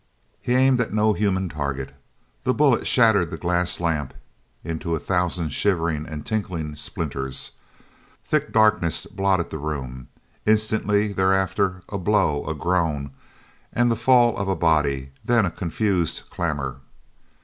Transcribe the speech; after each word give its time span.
He 0.41 0.55
aimed 0.55 0.81
at 0.81 0.91
no 0.91 1.13
human 1.13 1.47
target. 1.47 1.93
The 2.43 2.55
bullet 2.55 2.87
shattered 2.87 3.29
the 3.29 3.37
glass 3.37 3.79
lamp 3.79 4.15
into 4.63 4.95
a 4.95 4.99
thousand 4.99 5.49
shivering 5.49 6.07
and 6.07 6.25
tinkling 6.25 6.75
splinters. 6.75 7.51
Thick 8.25 8.51
darkness 8.51 9.05
blotted 9.05 9.51
the 9.51 9.59
room. 9.59 10.07
Instantly 10.43 11.13
thereafter 11.13 11.83
a 11.87 11.99
blow, 11.99 12.43
a 12.47 12.55
groan, 12.55 13.11
and 13.71 13.91
the 13.91 13.95
fall 13.95 14.35
of 14.37 14.47
a 14.47 14.55
body; 14.55 15.11
then 15.23 15.45
a 15.45 15.51
confused 15.51 16.23
clamour. 16.31 16.77